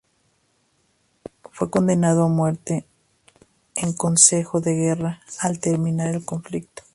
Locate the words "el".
6.15-6.25